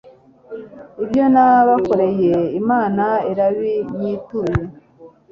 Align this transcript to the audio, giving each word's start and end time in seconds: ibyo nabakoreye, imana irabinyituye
ibyo 1.03 1.23
nabakoreye, 1.33 2.35
imana 2.59 3.05
irabinyituye 3.31 4.55